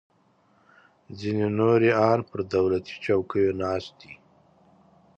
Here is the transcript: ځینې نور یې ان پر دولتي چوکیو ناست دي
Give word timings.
ځینې 1.19 1.47
نور 1.57 1.79
یې 1.87 1.93
ان 2.09 2.19
پر 2.29 2.39
دولتي 2.53 2.93
چوکیو 3.03 3.57
ناست 3.61 3.91
دي 3.99 4.13